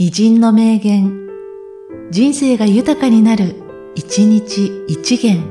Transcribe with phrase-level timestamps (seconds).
[0.00, 1.28] 偉人の名言、
[2.12, 3.56] 人生が豊かになる、
[3.96, 5.42] 一日一元。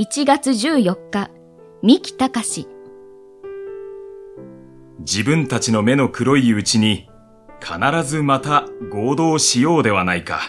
[0.00, 1.30] 1月14日、
[1.84, 2.68] 三木隆
[4.98, 7.08] 自分たちの目の黒いうちに
[7.60, 10.40] 必ずまた合同しようではないか。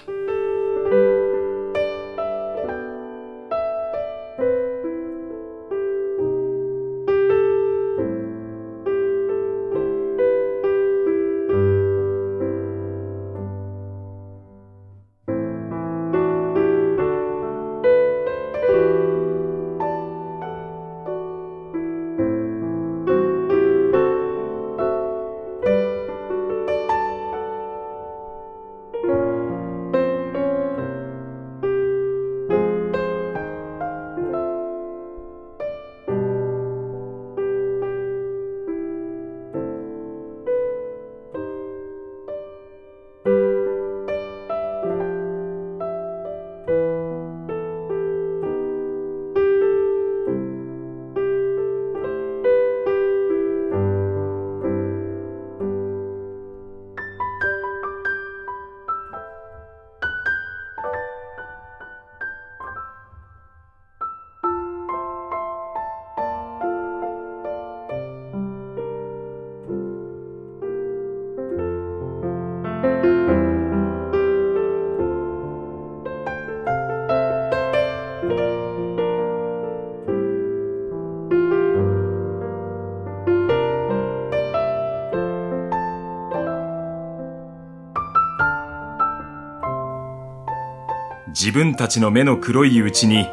[91.35, 93.27] 自分たちの目の黒いうちに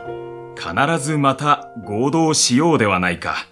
[0.56, 3.46] 必ずまた合同しようではないか。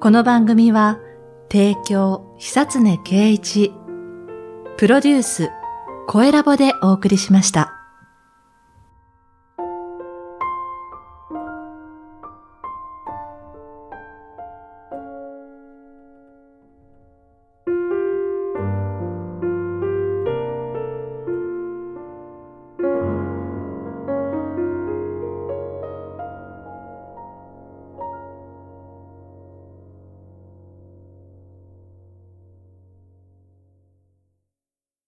[0.00, 1.00] この番組は、
[1.50, 3.72] 提供、久常圭一、
[4.78, 5.50] プロデュース、
[6.06, 7.77] 声ラボでお送りしました。